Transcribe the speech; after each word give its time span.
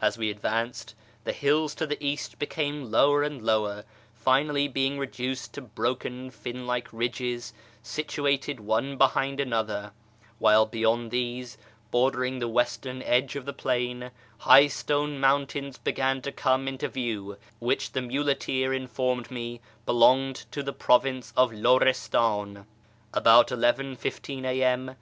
As 0.00 0.16
"vve 0.16 0.30
advanced, 0.30 0.94
the 1.24 1.32
hills 1.32 1.74
to 1.74 1.84
the 1.84 1.96
east 2.00 2.38
l)ecanie 2.38 2.88
lower 2.88 3.24
and 3.24 3.42
lower, 3.42 3.82
finally 4.14 4.68
being 4.68 5.00
reduced 5.00 5.52
to 5.54 5.60
broken 5.60 6.30
iin 6.30 6.64
like 6.64 6.86
ridges, 6.92 7.52
situated 7.82 8.60
one 8.60 8.96
behind 8.96 9.40
another, 9.40 9.90
Avhile 10.40 10.70
beyond 10.70 11.10
these, 11.10 11.58
bordering 11.90 12.38
the 12.38 12.46
western 12.46 13.02
edge 13.02 13.34
of 13.34 13.46
the 13.46 13.52
plain, 13.52 14.12
high 14.38 14.68
snow 14.68 15.08
mountains 15.08 15.76
began 15.76 16.22
to 16.22 16.30
come 16.30 16.68
into 16.68 16.86
view, 16.86 17.36
which 17.58 17.90
the 17.90 18.02
muleteer 18.02 18.72
informed 18.72 19.28
me 19.28 19.60
belonged 19.86 20.36
to 20.52 20.62
the 20.62 20.72
province 20.72 21.32
of 21.36 21.50
Luristiin. 21.50 22.64
About 23.12 23.48
11.15 23.48 24.44
a.m. 24.44 24.92